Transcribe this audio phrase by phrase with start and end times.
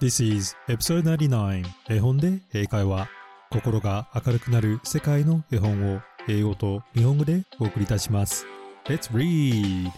[0.00, 3.06] This is episode 99絵本で英会話
[3.50, 8.46] 心が明るくなる世界の絵本を英語と日本語でお送りいたします。
[8.86, 9.90] Let's read!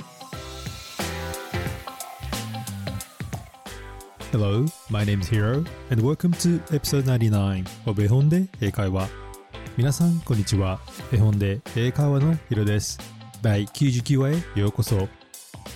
[4.32, 9.08] Hello, my name is Hiro and welcome to episode 99 of 絵本で英会話。
[9.76, 10.80] 皆さんこんにちは。
[11.12, 12.98] 絵本で英会話のヒロです。
[13.40, 15.08] 第99話へようこそ。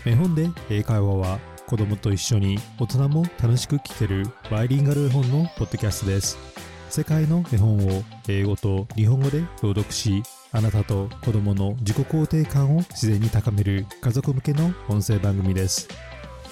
[0.05, 6.39] 絵本で英会話は子供と一緒に大人も楽しく聞けるバイリンガル絵本のポッドキャストです。
[6.91, 15.89] 世界の絵本を英語と日本語で朗読しあなたと子供の自己肯定感を自然に高める家族向けの音声番組です。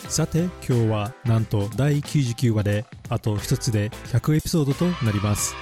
[0.08, 5.54] さて今日はなんと第99話であと一つで100エピソードとなります。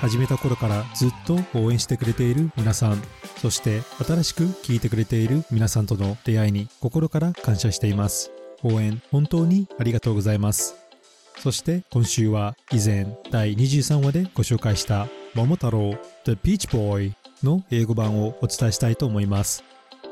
[0.00, 3.02] 始めた頃からずっと応援してくれている皆さん
[3.38, 8.35] そして新しく聞いてくれている皆さんとの出会いに心から感謝しています。
[8.66, 10.74] 応援本当にありがとうございます。
[11.38, 19.62] そして今週は以前第23話でご紹介した桃太郎 The Peach Boy の英語版をお伝えしたいと思います。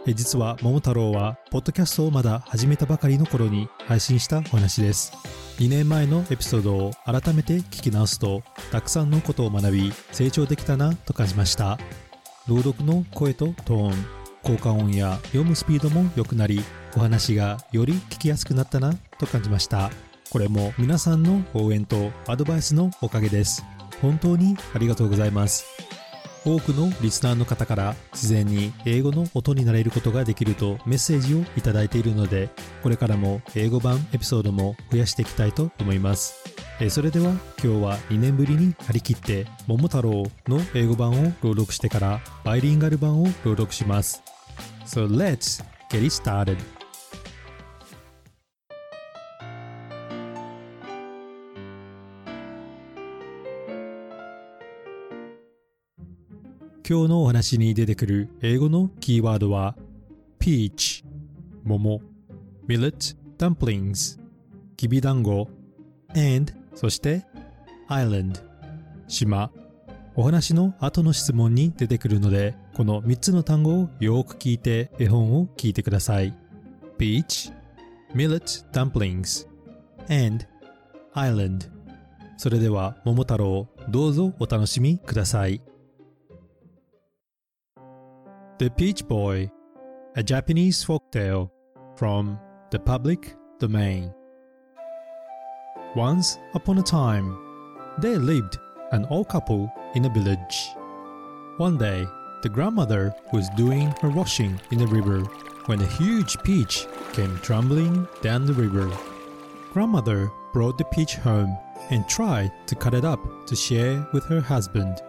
[0.06, 5.12] 実は桃太郎はポッドキャストをまだ始めたばかりの頃に配信したお話です。
[5.58, 11.78] 2年前のエピソードを改めて聞き直すとたくさんのことを学び成長できたなと感じました。
[12.46, 14.06] 朗読の声とトーン
[14.42, 16.60] 効果音や読むスピードも良くなり
[16.96, 19.90] お話がより聞きやすくなったなと感じました。
[20.30, 23.64] これも皆さんの応援とアドバイスのおかげです。
[24.00, 25.64] 本当にありがとうございます。
[26.44, 32.50] 多くのリスナーの方から自然に英語の音になれることができるとメッセージをいただいているので
[32.82, 36.44] これからも英語版エピソードも増やしていきたいと思います。
[36.90, 37.30] それでは
[37.62, 44.22] 今日は2年ぶりに張り切って「桃太郎」の英語版を朗読してからバイリンガル版を朗読します。
[44.84, 46.83] So let's get it started.
[56.86, 59.74] 今日のお話に出てくる英語のキーワードは
[60.38, 61.02] peach
[61.62, 62.02] 桃
[62.68, 64.20] millet dumplings
[64.76, 65.48] きびだんご
[66.10, 67.24] and そして
[67.88, 68.38] island
[69.08, 69.50] 島。
[70.14, 76.34] お話の後の質問に出てくるのでこの3つの単語をよく聞いて絵本を聞いてください。
[76.98, 77.50] peach
[78.14, 79.48] millet dumplings
[80.10, 80.44] and
[81.14, 81.70] island
[82.36, 85.62] それでは桃太郎どうぞお楽しみください。
[88.64, 89.50] The Peach Boy,
[90.16, 91.50] a Japanese folktale
[91.96, 94.14] from the public domain.
[95.94, 97.36] Once upon a time,
[97.98, 98.56] there lived
[98.92, 100.70] an old couple in a village.
[101.58, 102.06] One day,
[102.42, 105.20] the grandmother was doing her washing in the river
[105.66, 108.90] when a huge peach came tumbling down the river.
[109.74, 111.54] Grandmother brought the peach home
[111.90, 115.02] and tried to cut it up to share with her husband.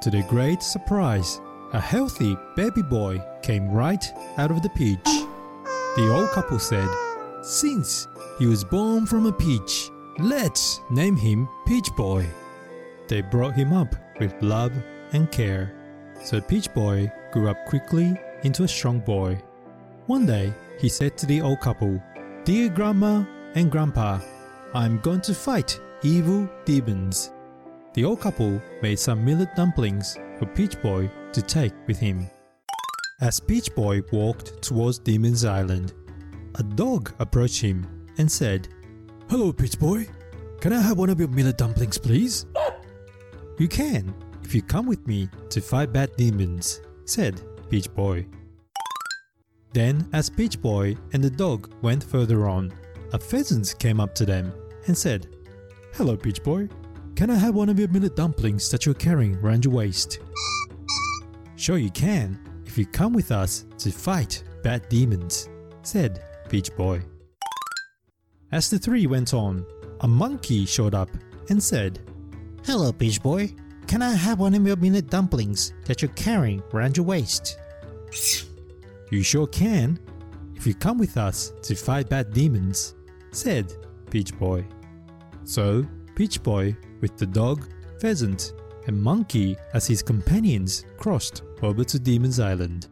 [0.00, 1.42] To their great surprise,
[1.74, 4.04] a healthy baby boy came right
[4.38, 5.04] out of the peach.
[5.96, 6.88] The old couple said,
[7.42, 8.06] Since
[8.38, 9.90] he was born from a peach,
[10.20, 12.26] let's name him Peach Boy.
[13.08, 14.72] They brought him up with love
[15.12, 15.74] and care.
[16.22, 19.42] So Peach Boy grew up quickly into a strong boy.
[20.06, 22.00] One day, he said to the old couple,
[22.44, 23.24] Dear Grandma
[23.56, 24.20] and Grandpa,
[24.74, 27.32] I'm going to fight evil demons.
[27.94, 32.28] The old couple made some millet dumplings for Peach Boy to take with him.
[33.20, 35.92] As Peach Boy walked towards Demon's Island,
[36.56, 38.68] a dog approached him and said,
[39.28, 40.06] Hello, Peach Boy.
[40.60, 42.46] Can I have one of your millet dumplings, please?
[43.58, 44.12] you can,
[44.42, 47.40] if you come with me to fight bad demons, said
[47.70, 48.26] Peach Boy.
[49.72, 52.72] Then, as Peach Boy and the dog went further on,
[53.12, 54.52] a pheasant came up to them
[54.86, 55.28] and said,
[55.94, 56.68] Hello, Peach Boy.
[57.16, 60.18] Can I have one of your millet dumplings that you're carrying around your waist?
[61.64, 65.48] Sure, you can, if you come with us to fight bad demons,
[65.80, 67.00] said Peach Boy.
[68.52, 69.64] As the three went on,
[70.00, 71.08] a monkey showed up
[71.48, 72.00] and said,
[72.66, 73.50] Hello, Peach Boy.
[73.86, 77.58] Can I have one of your millet dumplings that you're carrying around your waist?
[79.10, 79.98] You sure can,
[80.56, 82.94] if you come with us to fight bad demons,
[83.30, 83.72] said
[84.10, 84.66] Peach Boy.
[85.44, 87.70] So, Peach Boy, with the dog,
[88.02, 88.52] pheasant,
[88.86, 92.88] and monkey as his companions, crossed over to Demon's Island.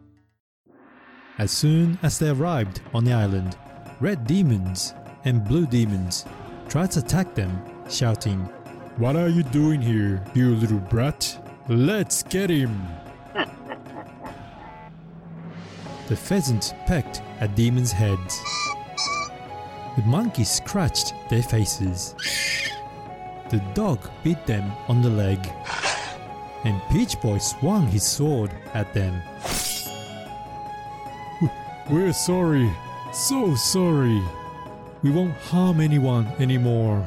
[1.39, 3.57] As soon as they arrived on the island,
[3.99, 4.93] red demons
[5.25, 6.25] and blue demons
[6.69, 8.39] tried to attack them, shouting,
[8.97, 11.37] What are you doing here, you little brat?
[11.67, 12.81] Let's get him!
[16.07, 18.39] the pheasant pecked at demons' heads.
[19.95, 22.15] The monkeys scratched their faces.
[23.49, 25.39] The dog bit them on the leg.
[26.63, 29.21] And Peach Boy swung his sword at them.
[31.89, 32.71] We're sorry,
[33.11, 34.21] so sorry.
[35.01, 37.05] We won't harm anyone anymore.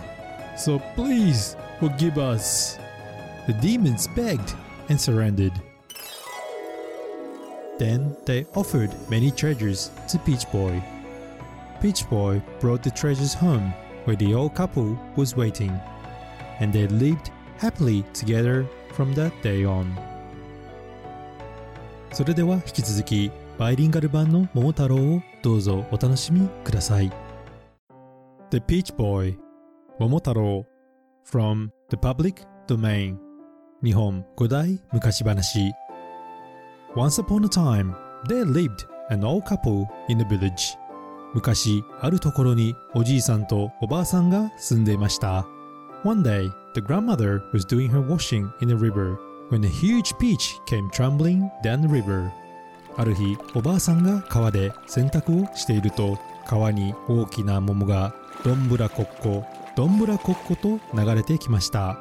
[0.57, 2.79] So please forgive us.
[3.47, 4.55] The demons begged
[4.89, 5.53] and surrendered.
[7.79, 10.83] Then they offered many treasures to Peach Boy.
[11.81, 13.73] Peach Boy brought the treasures home
[14.05, 15.79] where the old couple was waiting,
[16.61, 19.87] and they lived happily together from that day on.
[22.13, 27.13] それでは引き続きバイリンガル版の桃太郎をどうぞお楽しみください。
[28.51, 29.37] The Peach Boy
[29.99, 30.65] 桃太郎
[31.31, 33.19] from the public domain
[33.83, 35.73] 日本古代昔話
[36.97, 37.95] Once upon a time,
[38.27, 40.79] there lived an old couple in a village.
[41.35, 45.47] 昔、あるところにおじいさんとおばあさんが住んでいました。
[46.07, 49.19] One day, the grandmother was doing her washing in a river
[49.49, 52.31] when a huge peach came trembling down the river.
[52.97, 56.17] ある日、おばあさんが川で洗濯をしていると、
[56.47, 58.15] 川に大きな桃が
[58.45, 59.45] どんぶらこっこ、
[59.75, 61.99] どんぶらこっこと流れてきました。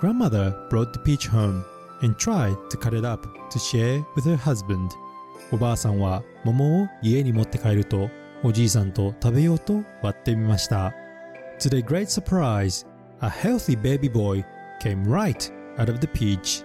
[0.00, 1.62] Grandmother brought the peach home
[2.00, 4.88] and tried to cut it up to share with her husband.
[5.52, 8.08] おばあさんは桃を家に持って帰ると
[8.42, 10.94] おじいさんと食べようと割ってみました。
[11.58, 12.86] To their great surprise,
[13.21, 14.43] a healthy baby boy
[14.79, 16.63] came right out of the peach.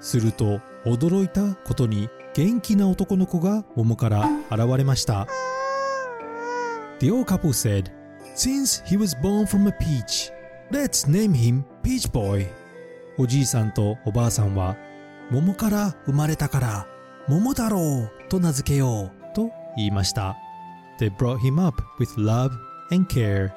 [0.00, 5.26] すると驚いたことに元気な男の子が桃から現れました。
[6.98, 7.90] The old couple said,
[8.34, 10.32] Since he was born from a peach,
[10.70, 12.46] let's name him Peach Boy.
[13.18, 14.76] おじいさんとおばあさんは
[15.30, 16.86] 桃から生まれたから
[17.28, 20.36] 桃太郎と名付けようと言いました。
[20.98, 22.50] They brought him up with love
[22.90, 23.50] and care.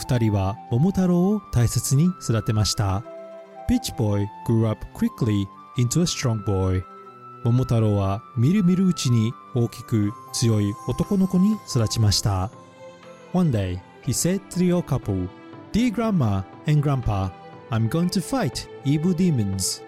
[0.00, 3.04] 二人は桃太郎を大切に育てました。
[3.68, 6.82] Peach Boy grew up quickly into a strong boy.
[7.44, 12.50] 桃太郎はみるみるうちに大きく強い男の子に育ちました。
[13.32, 15.28] One day, he said to the old couple,
[15.72, 17.30] Dear Grandma and Grandpa,
[17.70, 19.82] I'm going to fight evil demons.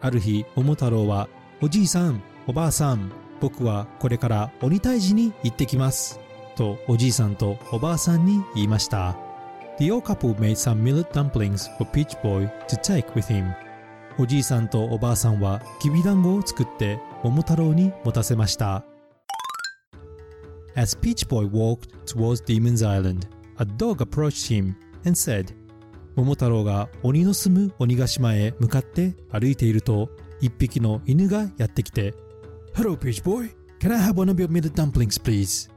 [0.00, 1.28] ある日、桃太郎は、
[1.60, 3.10] おじいさん、おばあさん、
[3.40, 6.20] 僕はこれから鬼退治に行ってきます。
[6.56, 9.27] とおじいさんとおばあさんに言いました。
[9.78, 13.54] The old couple made some millet dumplings for Peach Boy to take with him.
[14.18, 18.84] おじいさんとおばあさんはきびだんごを作って桃太郎に持たせました。
[20.74, 23.28] As Peach Boy walked towards Demon's Island,
[23.58, 24.74] a dog approached him
[25.06, 25.54] and said,
[26.16, 30.10] 桃太郎が鬼の住む鬼ヶ島へ向かって歩いていると、
[30.40, 32.14] 一匹の犬がやってきて、
[32.74, 33.54] Hello, Peach Boy.
[33.78, 35.70] Can I have one of your millet dumplings, please?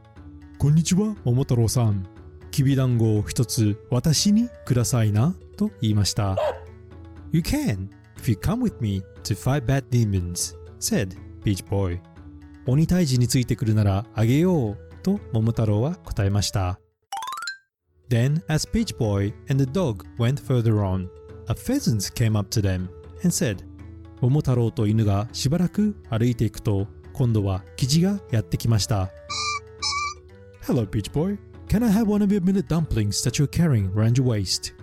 [0.57, 2.10] こんにちは、桃太郎さん。
[2.51, 6.37] きびだんごを一つ私にくださいな、と言いました。
[7.31, 7.87] You can,
[8.17, 11.99] if you come with me to fight bad demons, said Peach Boy.
[12.67, 16.77] 鬼退治についてくるならあげよう、と桃太郎は答えました。
[18.09, 21.07] Then, as Peach Boy and the dog went further on,
[21.47, 22.89] a pheasant came up to them
[23.23, 23.65] and said,
[24.19, 29.09] 桃太郎と犬がしばらく歩いていくと、今度はキジがやってきました。
[30.67, 31.37] Hello, Peach Boy.
[31.71, 34.73] Can I have one of your millet dumplings that you're carrying around your waist?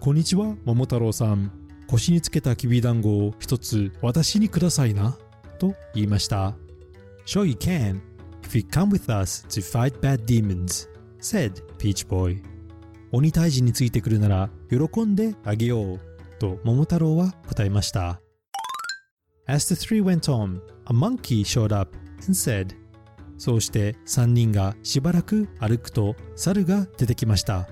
[0.00, 1.50] こんにちは、桃太郎さん。
[1.88, 5.16] 腰につけたきびだんごを一つ私にくださいな。
[5.58, 6.54] と言いました。
[7.24, 8.02] Sure you can,
[8.42, 10.86] if you come with us to fight bad demons,
[11.22, 12.42] said Peach Boy.
[13.12, 16.00] 鬼退治についてくるなら喜んであげよう。
[16.38, 18.20] と桃太郎は答えました。
[19.46, 21.96] As the three went on, a monkey showed up
[22.26, 22.74] and said,
[23.38, 27.68] そうして三人がしばらく歩くと猿が出てきました。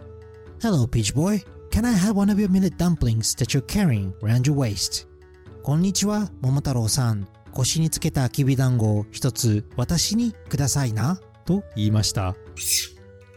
[0.61, 1.45] Hello, Peach Boy.
[1.71, 5.09] Can I have one of your millet dumplings that you're carrying around your waist?
[5.63, 7.27] こんにちは、桃太郎さん。
[7.53, 11.21] 腰につけたきびだんごを一つ私にくださいな。
[11.45, 12.35] と言いました。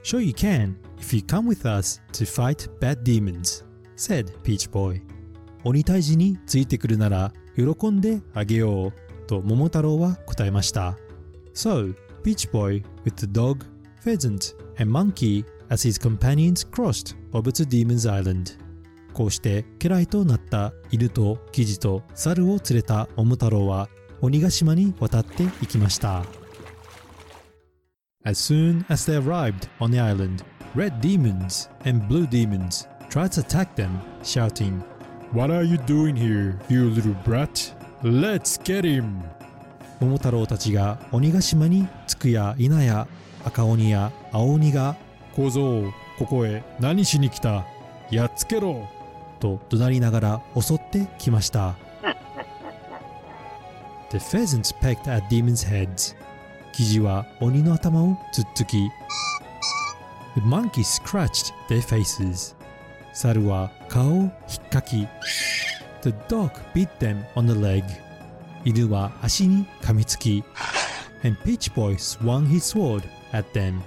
[0.03, 3.65] Sure you can, if you come with us to fight bad demons,
[3.96, 5.01] said Peach Boy.
[5.63, 8.93] 鬼退治についてくるなら喜んであげよう。
[9.27, 10.98] と桃太郎は答えました。
[11.53, 13.64] So, Peach Boy with the dog,
[14.00, 18.59] pheasant, and monkey as his companions crossed over to Demon's Island.
[19.12, 23.88] こうして家来となった犬とキジと猿を連れた桃太郎は
[24.23, 26.25] 鬼ヶ島に渡っていきました。
[28.25, 30.45] As soon as they arrived on the island,
[30.76, 34.81] red demons and blue demons tried to attack them, shouting,
[35.33, 37.75] What are you doing here, you little brat?
[38.02, 39.23] Let's get him!
[40.00, 43.08] 桃太郎たちが鬼ヶ島に着くや否や
[43.44, 44.96] 赤鬼や青鬼が
[45.36, 47.66] 小僧ここへ何しに来た
[48.12, 48.88] やっつけろ
[49.39, 51.75] と怒鳴りながら襲ってきました
[54.10, 56.16] The pheasants pecked at demons' heads
[56.74, 58.89] キジは鬼の頭をつっつき
[60.36, 62.56] The monkeys scratched their faces
[63.13, 64.30] 猿は顔を引
[64.63, 65.08] っかき
[66.01, 67.84] The dog bit them on the leg
[68.68, 70.44] 犬は足に噛みつき
[71.24, 73.80] And Peach Boy swung his sword at them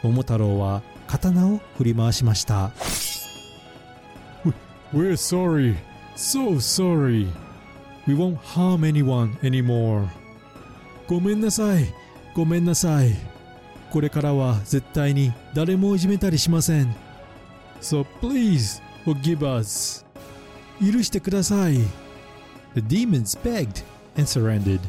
[0.00, 2.70] 桃太郎は刀を振り回しました
[4.94, 5.74] We're sorry
[6.14, 7.26] so sorry
[8.06, 10.06] We won't harm anyone anymore
[11.08, 11.92] ごめんなさい
[12.32, 13.16] ごめんなさい
[13.90, 16.94] これからは絶対に誰もいじめたりしません
[17.80, 20.06] So please forgive us
[20.80, 21.78] 許してください
[22.76, 23.82] The demons begged
[24.16, 24.80] and surrendered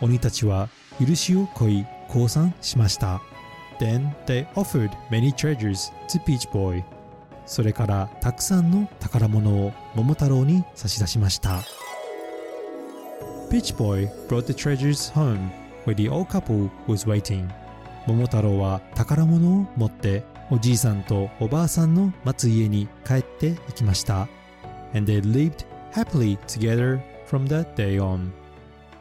[0.00, 3.20] 鬼たちは許しを乞い降参しました
[3.78, 6.82] Then they offered many treasures to Peach Boy
[7.46, 11.62] それからたくさんの宝物を桃太郎に差し出しました
[13.50, 15.50] Peach Boy brought the treasures home
[15.84, 17.48] where the old couple was waiting
[18.06, 24.28] 桃太郎は宝物を持っておじいさんとおばあさんの待つ家に帰っていきました
[24.94, 28.30] And they lived happily together from that day on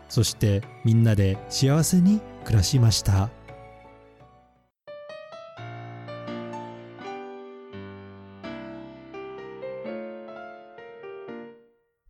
[0.09, 3.29] そしてみんなで幸せに暮らしました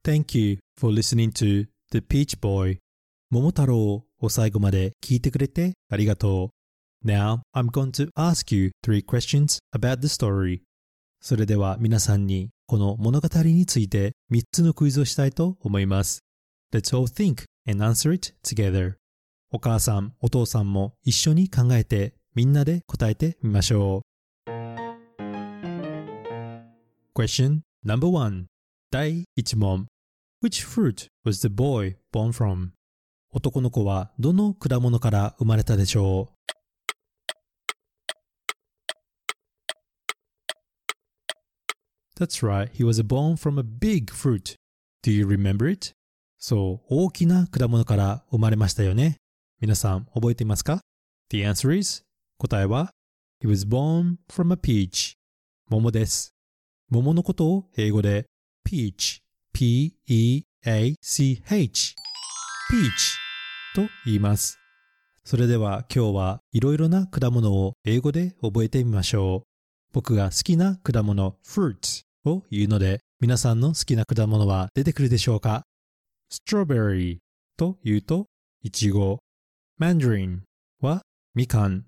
[0.03, 2.77] Thank you for listening to The Peach Boy
[3.29, 6.51] 桃太郎を最後まで聞いてくれてありがと
[7.03, 10.61] う Now I'm going to ask you three questions about the story
[11.19, 16.19] それでは皆さんにこの物語について3つのクイズをしたいと思います
[16.73, 18.95] Let's all think and answer it together
[19.53, 24.01] お母さん、お父さんも一緒に考えてみんなで答えてみましょ
[24.47, 24.51] う
[27.15, 28.47] Question number one
[28.91, 29.85] 第1問
[30.43, 32.71] Which fruit was the boy born from?
[33.31, 36.56] 男の子はどの果物から生まれたでしょう
[42.17, 44.55] That's right, he was born from a big fruit.
[45.03, 45.93] Do you remember it?
[46.39, 49.17] そう、大きな果物から生まれましたよね。
[49.61, 50.81] 皆さん覚えていますか
[51.29, 52.01] ?The answer is
[52.39, 52.89] 答えは
[53.43, 55.13] He was born from a peach.
[55.69, 56.33] 桃です。
[56.89, 58.25] 桃のことを英語で
[58.67, 59.19] peach,
[59.53, 60.45] p-e-a-c-h,
[62.71, 63.15] peach
[63.75, 64.57] と言います。
[65.23, 69.47] それでは今日はいろいろな果物を英語で覚えてみましょう。
[69.93, 75.63] 僕が好きな果物 fruit を言うので皆さんの好きな果物は出てくるでしょうか
[76.31, 77.17] ？Strawberry
[77.57, 78.25] と言うと
[78.63, 79.19] いちご
[79.79, 80.39] mandarin
[80.81, 81.01] は
[81.33, 81.85] みかん。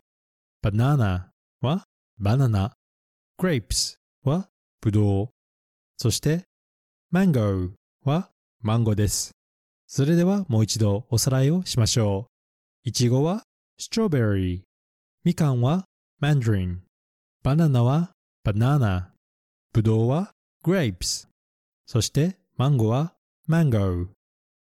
[0.64, 1.28] Banana
[1.62, 1.84] は
[2.18, 2.74] バナナ
[3.40, 4.48] grapes は
[4.82, 5.30] ぶどう。
[5.98, 6.44] そして
[7.14, 7.72] mango
[8.04, 8.30] は
[8.62, 9.32] マンゴーです。
[9.88, 12.28] それではもう一度おさらいをしましょ
[12.86, 12.90] う。
[12.90, 13.44] いちごは
[13.80, 14.62] strawberry
[15.24, 15.86] みかんは
[16.22, 16.80] mandarin
[17.44, 18.12] バナナは
[18.46, 19.08] banana
[19.72, 20.34] ぶどうは
[20.66, 21.28] grapes
[21.86, 23.14] そしてマンゴーは
[23.48, 24.08] mango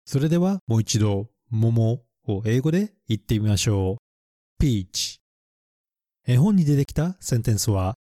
[0.05, 3.97] それではもう一度桃を英語で言ってみましょ
[4.61, 5.17] う peach
[6.25, 7.95] 絵本に出てきたセンテンスは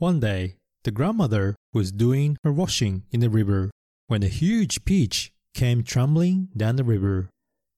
[0.00, 3.70] One day, the grandmother was doing her washing in the river
[4.08, 7.28] when a huge peach came trembling down the river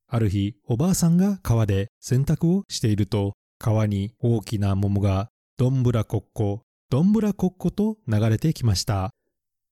[0.08, 9.11] ある日、おばあさんが川で洗濯をしていると川に大きな桃がどんぶらこっこ、どんぶらこっこと流れてきました。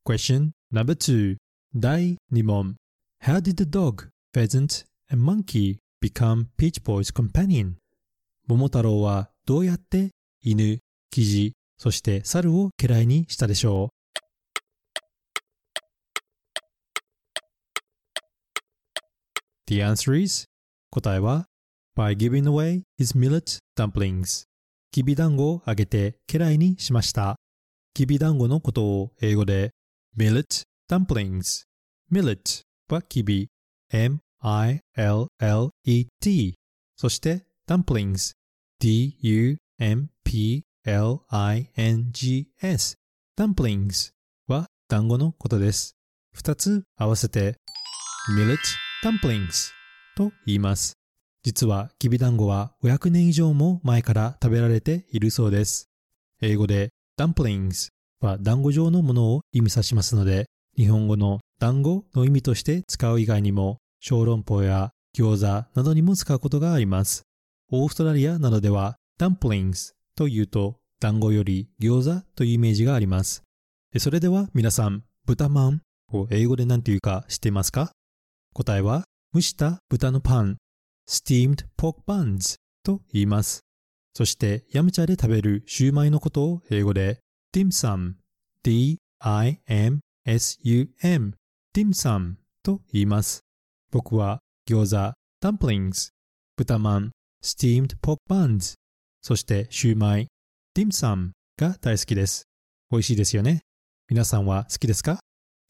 [0.04, 1.36] Question number two
[1.76, 2.74] 第2問
[3.22, 7.74] How did the dog, pheasant, and monkey become Peach Boy's companion?
[8.48, 10.10] 桃太郎はどうやって
[10.42, 10.80] 犬、
[11.12, 13.94] キジ、そして猿を家来にしたでしょう
[19.68, 20.46] ?The answer is
[20.90, 21.46] 答えは
[21.96, 24.46] By giving away his millet dumplings
[24.94, 27.34] きびだんごをあげて家来にしました。
[27.94, 29.72] きびだんごのことを英語で
[30.16, 31.64] millet dumplings
[32.12, 33.48] millet はきび
[33.90, 34.84] m-i-l-l-e-t
[36.94, 38.34] そして dumplings
[38.78, 39.58] d-u-m-p-l-i-n-g-s
[43.36, 44.12] dumplings
[44.46, 45.96] は団子のことです。
[46.32, 47.56] 二つ合わせて
[48.38, 48.56] millet
[49.02, 49.72] dumplings
[50.16, 51.03] と言います。
[51.44, 55.90] 実はきびだんごは500年以上も前から食べられているそうです。
[56.40, 56.88] 英語で
[57.20, 57.88] dumplings
[58.20, 67.24] は団子状のものを意味さしますので、日本語の団子の意味として使う以外にも、小籠包や餃子などにも使うことがあります。
[67.70, 73.42] オーストラリアなどでは dumplings というと団子より餃子というイメージがあります。
[73.98, 77.92] それでは皆さん、豚まんを英語で何て言うか知っていますか？
[78.54, 80.56] 答えは、蒸した豚のパン、
[81.08, 83.64] steamed pork buns と言います。
[84.14, 87.18] そして、ヤムチャで食べるシューマイのことを英語で
[87.52, 88.14] dim sum,
[88.62, 89.02] d-i-m-s-u-m,
[91.74, 93.44] dim sum と言います。
[93.90, 95.14] 僕は餃子、
[95.46, 96.10] dumplings、
[96.56, 97.10] 豚まん、
[97.42, 98.74] steamed pork buns、
[99.20, 100.28] そしてシューマイ、
[100.76, 102.44] dim sum が大好きです。
[102.90, 103.62] 美味しいですよね。
[104.08, 105.18] 皆さんは好きですか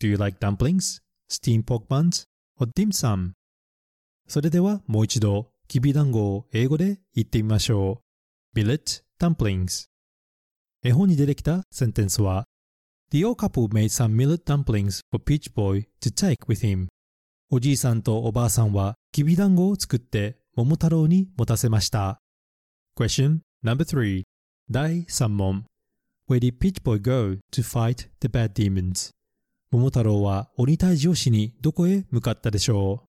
[0.00, 1.00] ?Do you like dumplings,
[1.30, 2.24] steamed pork buns,
[2.60, 3.32] or dim sum?
[4.26, 8.02] それではもう一度、きびだんごを英語で言ってみましょ
[8.54, 8.58] う。
[8.58, 9.86] Billet dumplings
[10.82, 12.44] 絵本に出てきたセンテンスは
[13.10, 16.86] The old couple made some millet dumplings for Peach Boy to take with him.
[17.50, 22.20] おじいさんとおばあさんはきびだんごを作って桃太郎に持たせました。
[22.96, 24.22] Question number 3
[24.70, 25.64] 第3問
[26.28, 29.10] Where did Peach Boy go to fight the bad demons?
[29.70, 33.13] 桃太郎は鬼退治をしにどこへ向かったでしょう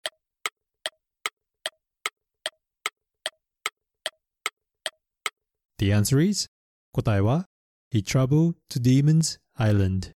[5.79, 6.49] The answer is
[6.93, 7.47] 答えは
[7.95, 10.11] He traveled to Demon's Island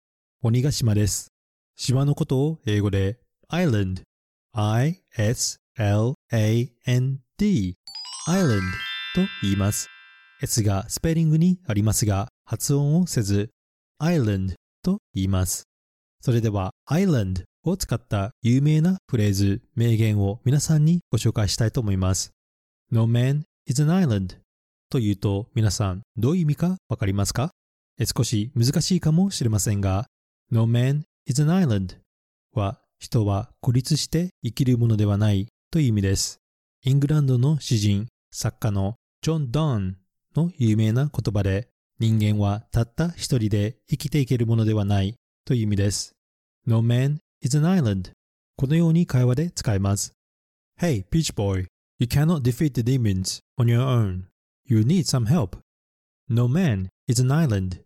[0.42, 1.28] 鬼ヶ島です。
[1.76, 3.18] 島のことを英語で
[3.52, 4.00] Island
[4.54, 5.58] I-S-L-A-N-D
[8.26, 8.62] Island
[9.14, 9.88] と言います。
[10.40, 13.50] S がスペリングにありますが発音をせず
[14.00, 15.64] Island と言います。
[16.22, 22.32] それでは Island を使った有名なフレーズ、名言を皆さんにご紹介したいと思います。
[22.90, 24.38] No man is an island
[24.90, 27.50] というと皆さんどういう意味かわかりますか？
[28.16, 30.06] 少し難しいかもしれませんが
[30.50, 31.96] No man is an island
[32.52, 36.38] は人は孤立して生きるものではないという意味です。
[36.84, 39.96] イングランドの詩人、作家のジョン・ドーン
[40.34, 41.68] の有名な言葉で
[41.98, 46.12] 人間はたった一人で生きていけるものではないという意味です。
[46.66, 48.12] No man is an island
[48.56, 50.12] このように会話で使えます。
[50.80, 51.66] Hey, Peach Boy,
[51.98, 54.29] you cannot defeat the demons on your own.
[54.70, 55.58] You need some help.
[56.28, 57.82] No man is an island.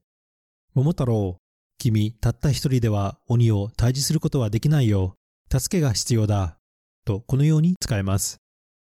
[0.74, 1.38] 桃太郎、
[1.78, 5.14] 君たった一人では鬼を退治することはできないよ。
[5.50, 6.58] 助けが必要だ。
[7.06, 8.36] とこのように使えます。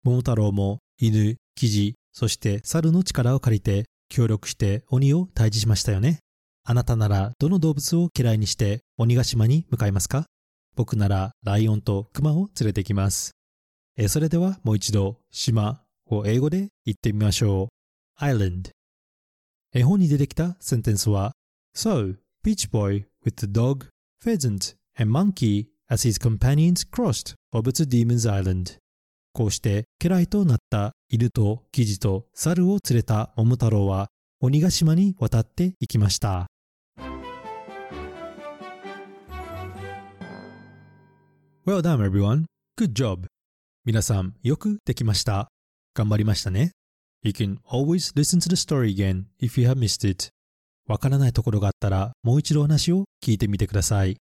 [0.02, 6.20] 桃太郎も犬、キジ、そして猿の力を借りて協力して鬼を退治しましたよね。
[6.64, 10.24] あなたならどの動物を嫌いにして鬼ヶ島に向かいますか
[10.74, 13.32] 僕ならライオンとクマを連れてきます。
[13.98, 17.73] えそれではもう一度島を英語で言ってみましょう。
[18.20, 18.70] Island
[19.72, 21.32] 絵本に出てきたセンテンスは
[21.76, 23.86] So, Beach Boy with the dog,
[24.22, 28.78] pheasant and monkey as his companions crossed over to Demon's Island
[29.32, 34.08] こうして家来となった犬とキジと猿を連れた桃太郎は
[34.40, 36.46] 鬼ヶ島に渡っていきました。
[41.66, 42.44] Well done everyone.
[42.78, 43.26] Good job.
[43.86, 45.48] 皆さんよくできました。
[45.94, 46.72] 頑張りましたね。
[47.24, 50.28] You can always listen to the story again if you have missed it.
[50.86, 54.18] わからないところがあったらもう一度話を聞いてみてください。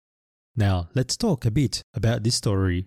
[0.58, 2.86] Now, let's talk a bit about this story.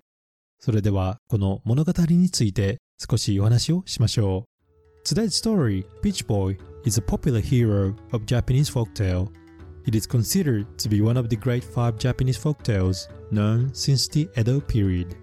[0.58, 4.46] それではこの物語について少しお話をしましょ
[5.04, 5.06] う。
[5.06, 9.28] Today's story, Peach Boy, is a popular hero of Japanese folktale.
[9.84, 14.30] It is considered to be one of the great five Japanese folktales known since the
[14.40, 15.14] Edo period.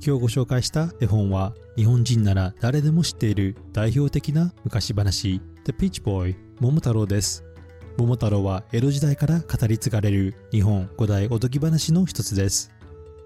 [0.00, 5.40] 今日ご紹介した絵本は日本人なら誰でも知っている代表的な昔話。
[5.64, 7.44] The Peach Boy 桃太郎です。
[7.96, 12.70] 桃太郎は江戸時代から語り継がれる日本古代おとぎ話の一つです。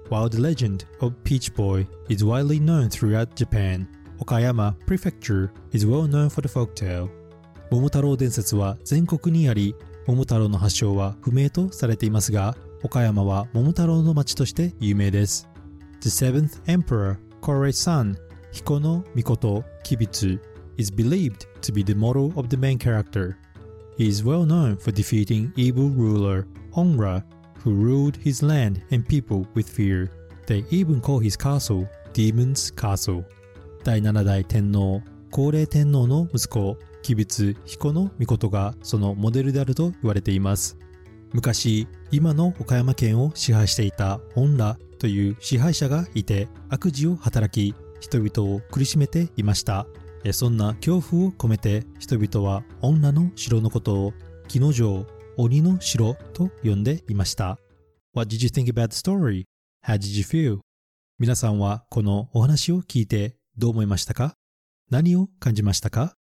[0.09, 3.87] While the legend of Peach Boy is widely known throughout Japan.
[4.19, 7.11] Okayama Prefecture is well known for the folktale.
[7.71, 9.75] 桃太郎伝説は全国にあり
[10.07, 15.52] 桃太郎の発祥は不明とされていますが岡山は桃太郎の町として有名です。
[16.03, 18.17] The seventh emperor, Koresan,
[18.53, 20.37] Hikono Mikoto Kibitsu,
[20.77, 23.39] is believed to be the model of the main character.
[23.97, 27.23] He is well known for defeating evil ruler Onra,
[27.63, 30.11] who ruled his land and people with fear.
[30.49, 33.25] They even call his castle Demon's Castle.
[33.85, 40.77] 第7代天皇、高齢天皇の息子、吉備彦の命がそのモデルであると言われています。
[41.33, 49.85] 昔、今の岡山県を支配していた恩羅という支配者がいて悪事を働き人々を苦しめていました
[50.31, 54.13] そんな恐怖を込めて人々は女の城のことを
[54.47, 55.05] 木の城
[55.37, 57.59] 鬼の城と呼んでいました
[58.15, 59.43] What did you think about the story?
[59.85, 60.61] How did you feel?
[61.19, 64.35] 皆さんはこのお話を聞いてどう思いましたか？
[64.89, 66.15] 何を感じましたか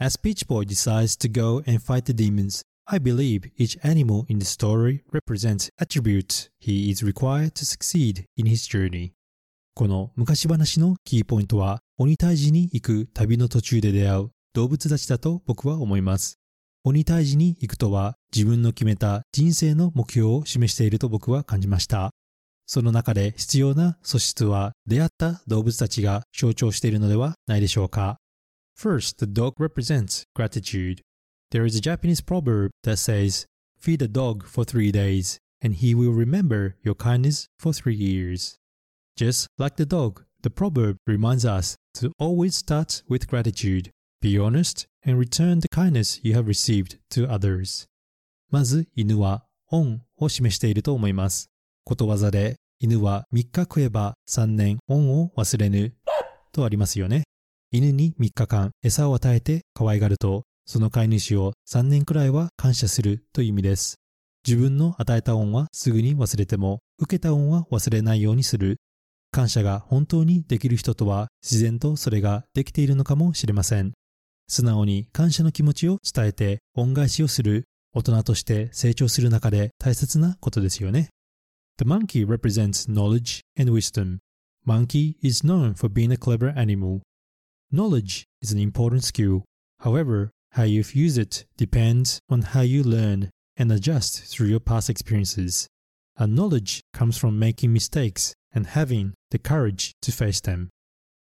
[0.00, 4.38] ？As Peach Boy decides to go and fight the demons, I believe each animal in
[4.38, 9.10] the story represents attributes he is required to succeed in his journey.
[9.74, 16.38] この昔話のキーポイントは鬼退治に行く旅の途中で出会う動物たちだと僕は思います。
[16.84, 22.10] 鬼退治に行くとは自分の決めた人生の目標を示していると僕は感じました。
[22.66, 28.18] その中で必要な素質は出会った動物たちが象徴しているのではないでしょうか。
[28.78, 31.05] First, the dog represents gratitude.
[31.51, 33.45] There is a Japanese proverb that says,
[33.77, 38.57] Feed a dog for three days, and he will remember your kindness for three years.
[39.17, 44.87] Just like the dog, the proverb reminds us to always start with gratitude, be honest,
[45.03, 47.85] and return the kindness you have received to others.
[48.49, 51.49] まず犬は恩を示していると思います。
[51.83, 55.93] ことわざで犬は3日食えば3年恩を忘れぬ
[56.51, 57.23] とありますよね。
[57.71, 63.96] 犬に3日間餌を与えて可愛がると その飼い主を3年くらいは感謝するという意味です。
[64.46, 68.76] 自分の与えた恩はすぐに忘れても、受けた恩は忘れないようにする。
[69.30, 73.92] 感謝が本当にできる人とは自然とそれができているのかもしれません。
[74.48, 81.10] 素直に感謝の気持ちを伝えて恩返しをする大人として成長する中で大切なことですよね。
[81.78, 84.18] The monkey represents knowledge and wisdom.
[84.66, 87.00] Monkey is known for being a clever animal.
[87.72, 89.42] Knowledge is an important skill.
[89.82, 94.88] However, How you use it depends on how you learn and adjust through your past
[94.88, 95.66] experiences.
[96.16, 100.68] And knowledge comes from making mistakes and having the courage to face them.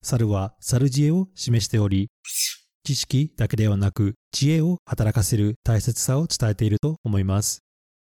[0.02, 2.08] 猿は猿知恵を示しており、
[2.82, 7.60] 知識だけではなく知恵を働かせる大切さを伝えていると思います。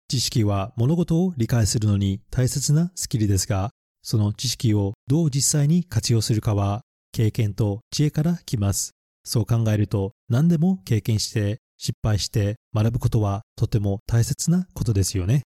[0.07, 3.71] 知識は物事を理解するのに大切なスキルですが、
[4.03, 8.93] その知識をどう実際に活用するかは経験と知恵から来ます。
[9.24, 15.42] そう考えると何でも経験して失敗して学ぶことはとても大切なことですよね。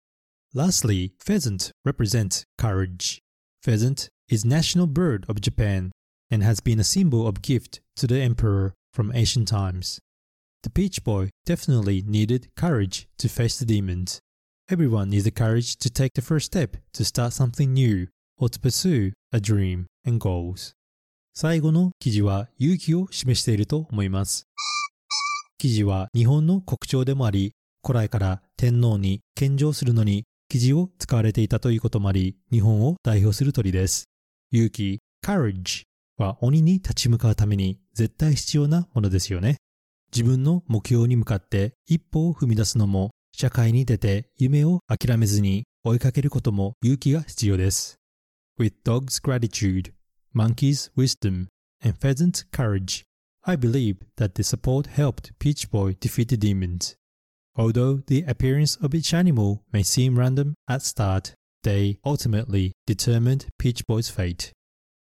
[0.55, 3.19] Lastly, pheasant represents courage.
[3.61, 5.91] Pheasant is national bird of Japan
[6.31, 9.99] and has been a symbol of gift to the emperor from ancient times.
[10.63, 14.19] The Peach Boy definitely needed courage to face the demons.
[14.69, 18.07] Everyone needs the courage to take the first step to start something new
[18.37, 20.73] or to pursue a dream and goals.
[21.34, 24.48] 最後の記事は勇気を示していると思います。
[25.56, 34.04] 記事は日本の国鳥でもあり、古来から天皇に献上するのに記事を使われていたということもあり、日本を代表する鳥です。
[34.50, 35.84] 勇気、courage
[36.18, 39.56] は鬼に立ち向かうために絶対必要なものですよね。
[40.14, 47.96] 自分の目標に向かって一歩を踏み出すのも、社会に出て夢を諦めずに追いかけることも勇気が必要です。
[48.60, 49.92] With dog's gratitude,
[50.34, 51.48] monkey's wisdom,
[51.82, 53.04] and pheasant's courage,
[53.44, 56.96] I believe that the support helped Peach Boy defeat the demons.
[57.56, 63.84] Although the appearance of each animal may seem random at start, they ultimately determined Peach
[63.86, 64.52] Boy's fate.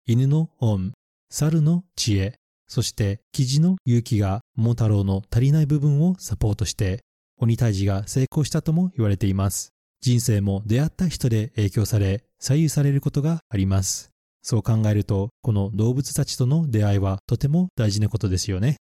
[0.06, 0.94] 犬の恩、
[1.30, 2.36] 猿の知恵、
[2.68, 7.02] そしてキジの勇気が桃太郎の足りない部分をサポートして、
[7.38, 9.74] 鬼退治が成功したとも言われています。
[10.00, 14.12] 人生も出会った人で影響され、左右されることがあります。
[14.50, 18.78] そう考えると、この動物たちとの出会いはとても大事なことですよね。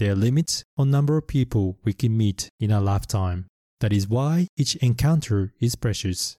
[0.00, 3.44] There are limits on number of people we can meet in a lifetime.
[3.82, 6.36] That is why each encounter is precious.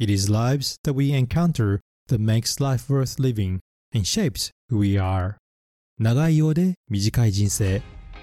[0.00, 3.60] It is lives that we encounter that makes life worth living
[3.94, 5.36] and shapes who we are.
[6.00, 7.80] 長いようで短い人生、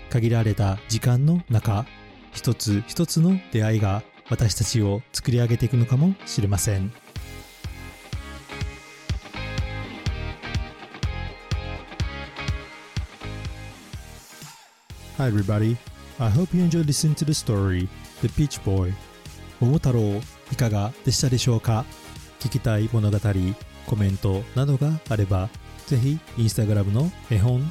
[0.09, 1.85] 限られた時間の中、
[2.33, 6.91] 一つ一つの出会いが私たちを作り上げていくのかもしれません。
[15.17, 15.75] Hi everybody.
[16.19, 17.89] I hope you enjoyed listening to the story,
[18.21, 18.93] The Peach Boy.
[19.59, 21.85] 桃太郎いかがでしたでしょうか？
[22.39, 23.17] 聞きたい物語、
[23.87, 25.49] コメントなどがあれば、
[25.87, 27.63] ぜひインスタグラムの絵本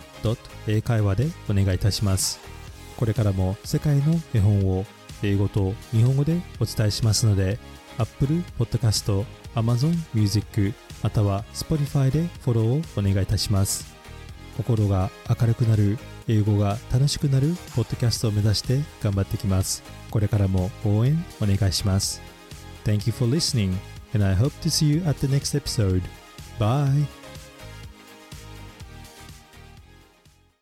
[0.66, 2.40] 英会話でお願いいたします。
[2.96, 4.84] これからも世界の絵本を
[5.22, 7.60] 英語と日本語でお伝えしますので、
[7.96, 13.94] Apple Podcast、Amazon Music または Spotify でフォローをお願いいたします。
[14.56, 15.96] 心が明るくなる
[16.28, 19.82] 英語が楽しくなるポッドキャストを目指して頑張ってきます。
[20.10, 22.20] これからも応援お願いします。
[22.84, 23.76] Thank you for listening
[24.14, 26.02] and I hope to see you at the next episode.
[26.58, 27.25] Bye!